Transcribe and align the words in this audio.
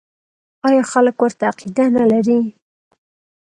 آیا 0.67 0.83
خلک 0.91 1.15
ورته 1.19 1.43
عقیده 1.51 1.83
نلري؟ 1.95 2.39